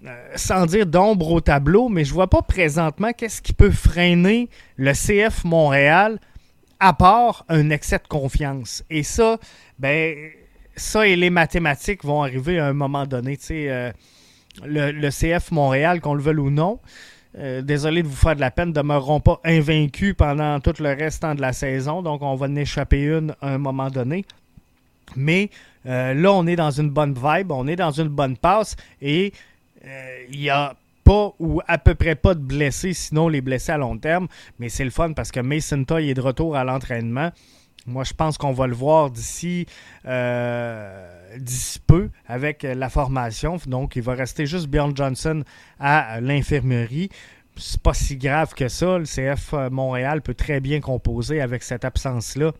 [0.04, 4.50] euh, sans dire d'ombre au tableau, mais je vois pas présentement qu'est-ce qui peut freiner
[4.76, 6.18] le CF Montréal
[6.78, 8.84] à part un excès de confiance.
[8.90, 9.38] Et ça,
[9.78, 10.30] ben
[10.76, 13.38] ça et les mathématiques vont arriver à un moment donné.
[13.50, 13.92] Euh,
[14.64, 16.80] le, CF Montréal, qu'on le veuille ou non,
[17.38, 21.34] euh, désolé de vous faire de la peine, demeureront pas invaincus pendant tout le restant
[21.34, 22.02] de la saison.
[22.02, 24.24] Donc, on va en échapper une à un moment donné.
[25.16, 25.50] Mais
[25.86, 29.32] euh, là, on est dans une bonne vibe, on est dans une bonne passe et
[30.30, 33.78] il n'y a pas ou à peu près pas de blessés, sinon les blessés à
[33.78, 34.28] long terme.
[34.58, 37.30] Mais c'est le fun parce que Mason Toy est de retour à l'entraînement.
[37.90, 39.66] Moi, je pense qu'on va le voir d'ici
[40.06, 41.06] euh,
[41.86, 43.58] peu avec la formation.
[43.66, 45.42] Donc, il va rester juste Bjorn Johnson
[45.78, 47.10] à l'infirmerie.
[47.56, 48.98] C'est pas si grave que ça.
[48.98, 52.52] Le CF Montréal peut très bien composer avec cette absence-là.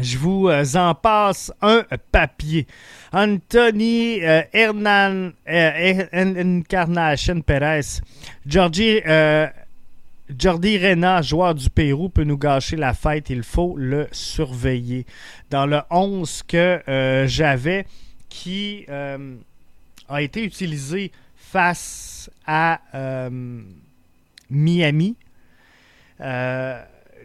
[0.00, 2.66] Je vous euh, en passe un papier.
[3.12, 8.00] Anthony euh, Hernan euh, Encarnation Perez.
[8.46, 9.00] Georgie
[10.36, 13.30] Jordi Rena, joueur du Pérou, peut nous gâcher la fête.
[13.30, 15.06] Il faut le surveiller.
[15.50, 17.86] Dans le 11 que euh, j'avais,
[18.28, 19.36] qui euh,
[20.08, 23.62] a été utilisé face à euh,
[24.50, 25.16] Miami,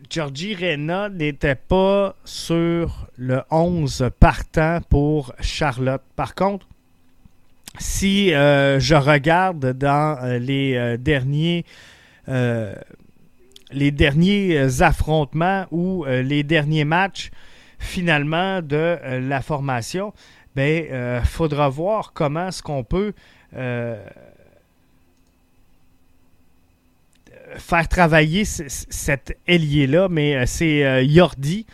[0.09, 6.03] Georgie Rena n'était pas sur le 11 partant pour Charlotte.
[6.15, 6.67] Par contre,
[7.79, 11.65] si je regarde dans les derniers
[13.73, 17.31] les derniers euh, affrontements ou euh, les derniers matchs
[17.79, 20.13] finalement de la formation,
[20.55, 23.11] ben faudra voir comment est-ce qu'on peut
[27.57, 31.65] faire travailler cet ailier-là, mais c'est Yordi.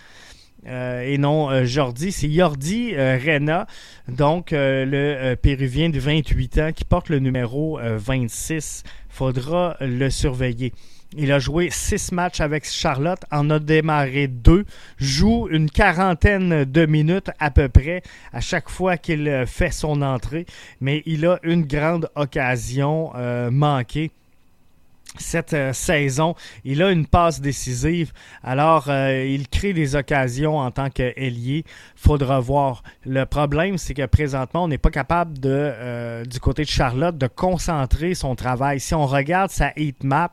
[0.65, 3.67] et non Jordi, c'est Yordi Rena,
[4.07, 8.81] donc le Péruvien de 28 ans qui porte le numéro 26
[9.19, 10.71] faudra le surveiller.
[11.17, 14.63] Il a joué six matchs avec Charlotte, en a démarré deux,
[14.97, 18.01] joue une quarantaine de minutes à peu près
[18.31, 20.45] à chaque fois qu'il fait son entrée,
[20.79, 24.11] mais il a une grande occasion euh, manquée
[25.17, 26.35] cette euh, saison.
[26.63, 28.11] Il a une passe décisive.
[28.43, 31.63] Alors, euh, il crée des occasions en tant qu'ailier.
[31.95, 32.83] Faudra voir.
[33.05, 37.17] Le problème, c'est que présentement, on n'est pas capable de, euh, du côté de Charlotte,
[37.17, 38.79] de concentrer son travail.
[38.79, 40.31] Si on regarde sa heat map,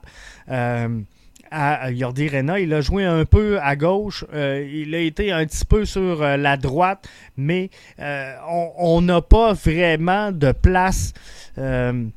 [1.53, 2.59] à Jordi Rena.
[2.59, 4.25] Il a joué un peu à gauche.
[4.33, 10.51] il a été un petit peu sur la droite, mais on n'a pas vraiment de
[10.51, 11.13] place
[11.57, 12.11] de,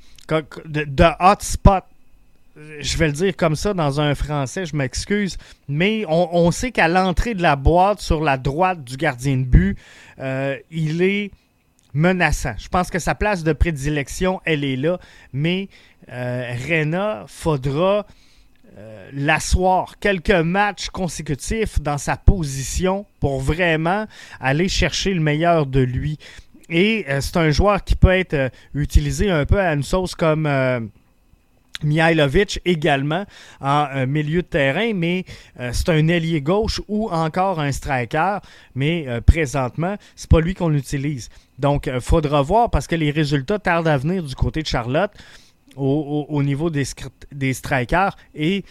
[0.67, 1.83] de hotspot
[2.79, 5.37] je vais le dire comme ça dans un français, je m'excuse,
[5.67, 9.77] mais on, sait qu'à l'entrée de la boîte, sur la droite du gardien de but,
[10.19, 11.31] euh, il est
[11.93, 12.53] menaçant.
[12.57, 14.99] Je pense que sa place de prédilection, elle est là,
[15.33, 15.69] mais
[16.11, 18.05] euh, Rena, faudra
[18.77, 24.05] euh, l'asseoir quelques matchs consécutifs dans sa position pour vraiment
[24.39, 26.17] aller chercher le meilleur de lui.
[26.71, 30.47] Et c'est un joueur qui peut être utilisé un peu à une sauce comme
[31.83, 33.25] Mihailovic également
[33.61, 35.25] en milieu de terrain, mais
[35.71, 38.39] c'est un ailier gauche ou encore un striker,
[38.75, 41.29] mais présentement, c'est pas lui qu'on utilise.
[41.57, 45.11] Donc, il faudra voir parce que les résultats tardent à venir du côté de Charlotte
[45.75, 48.63] au, niveau des, strikers et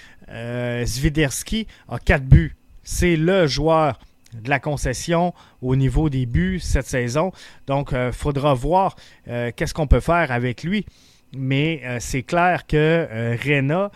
[0.85, 2.57] Zviderski a quatre buts.
[2.83, 3.99] C'est le joueur
[4.35, 7.33] de la concession au niveau des buts cette saison.
[7.67, 8.97] Donc, il euh, faudra voir
[9.29, 10.87] euh, qu'est-ce qu'on peut faire avec lui.
[11.37, 13.91] Mais euh, c'est clair que Rena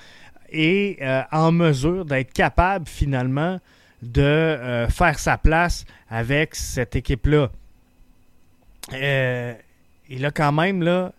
[0.51, 0.99] est
[1.33, 3.59] en mesure d'être capable finalement
[4.03, 7.51] de faire sa place avec cette équipe-là.
[8.93, 11.12] il a quand même là,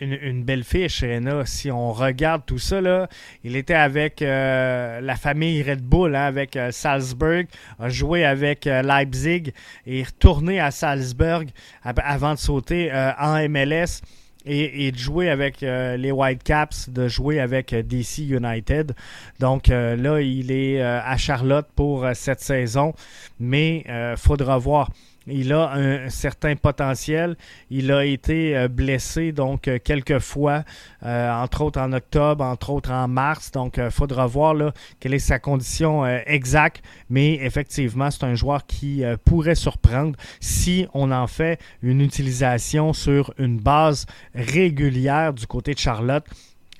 [0.00, 1.44] une, belle fiche, Rena.
[1.46, 3.08] Si on regarde tout ça, là,
[3.44, 7.46] il était avec euh, la famille Red Bull, hein, avec euh, Salzburg,
[7.78, 9.52] a joué avec euh, Leipzig
[9.86, 11.46] et est retourné à Salzburg
[11.82, 14.02] avant de sauter en MLS
[14.48, 18.94] et, de jouer avec les Whitecaps, de jouer avec DC United.
[19.38, 22.94] Donc là, il est à Charlotte pour cette saison,
[23.38, 23.84] mais
[24.16, 24.90] faudra voir.
[25.30, 27.36] Il a un certain potentiel.
[27.70, 30.64] Il a été euh, blessé donc euh, quelques fois,
[31.02, 33.50] euh, entre autres en octobre, entre autres en mars.
[33.50, 34.54] Donc, il faudra voir
[35.00, 36.82] quelle est sa condition exacte.
[37.10, 43.32] Mais effectivement, c'est un joueur qui pourrait surprendre si on en fait une utilisation sur
[43.38, 46.24] une base régulière du côté de Charlotte.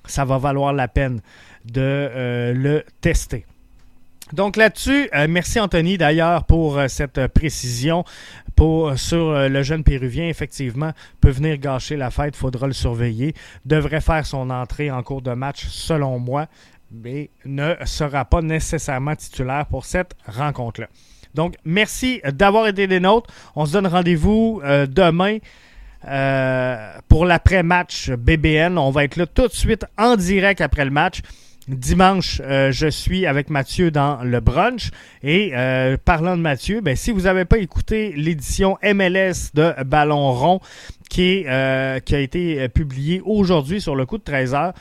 [0.07, 1.21] Ça va valoir la peine
[1.65, 3.45] de le tester.
[4.33, 8.05] Donc là-dessus, euh, merci Anthony d'ailleurs pour euh, cette précision
[8.57, 10.29] pour, euh, sur le jeune Péruvien.
[10.29, 13.35] Effectivement, peut venir gâcher la fête, faudra le surveiller.
[13.65, 16.47] Devrait faire son entrée en cours de match selon moi,
[16.91, 20.89] mais ne sera pas nécessairement titulaire pour cette rencontre-là.
[21.35, 23.33] Donc, merci d'avoir été des nôtres.
[23.55, 25.39] On se donne rendez-vous demain.
[27.09, 28.79] pour l'après-match BBN.
[28.79, 31.21] On va être là tout de suite en direct après le match.
[31.69, 34.91] Dimanche, euh, je suis avec Mathieu dans le brunch.
[35.23, 40.33] Et euh, parlant de Mathieu, ben, si vous n'avez pas écouté l'édition MLS de Ballon
[40.33, 40.61] rond
[41.11, 44.73] qui, euh, a été publiée aujourd'hui sur le coup de 13 heures,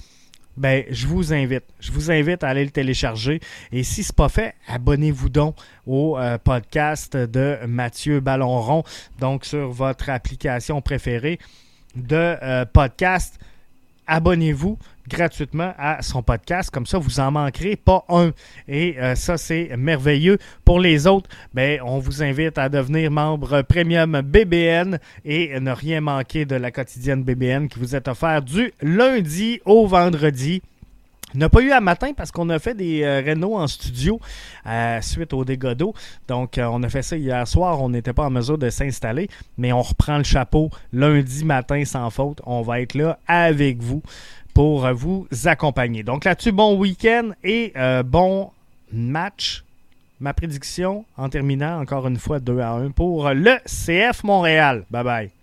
[0.56, 1.66] ben, je vous invite.
[1.82, 3.42] Je vous invite à aller le télécharger.
[3.74, 8.84] Et si ce n'est pas fait, abonnez-vous donc au podcast de Mathieu Ballon rond,
[9.20, 11.38] donc sur votre application préférée
[11.96, 13.40] de podcast
[14.08, 16.70] abonnez-vous gratuitement à son podcast.
[16.70, 18.32] Comme ça, vous en manquerez pas un.
[18.68, 20.38] Et euh, ça, c'est merveilleux.
[20.66, 26.02] Pour les autres, ben, on vous invite à devenir membre premium BBN et ne rien
[26.02, 30.62] manquer de la quotidienne BBN qui vous est offerte du lundi au vendredi.
[31.34, 34.20] n'a pas eu à matin parce qu'on a fait des euh, en studio
[34.66, 35.94] euh, suite au dégâts d'eau.
[36.28, 37.82] Donc, euh, on a fait ça hier soir.
[37.82, 42.10] On n'était pas en mesure de s'installer, mais on reprend le chapeau lundi matin sans
[42.10, 42.42] faute.
[42.46, 44.02] On va être là avec vous
[44.58, 46.02] pour vous accompagner.
[46.02, 48.50] Donc là-dessus, bon week-end et euh, bon
[48.92, 49.64] match.
[50.20, 54.84] Ma prédiction en terminant encore une fois 2 à 1 pour le CF Montréal.
[54.90, 55.37] Bye bye.